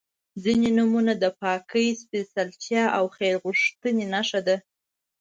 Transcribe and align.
•ځینې 0.43 0.69
نومونه 0.77 1.13
د 1.23 1.25
پاکۍ، 1.39 1.87
سپېڅلتیا 2.01 2.83
او 2.97 3.05
خیر 3.15 3.35
غوښتنې 3.43 4.05
نښه 4.13 4.39
ده. 4.47 4.55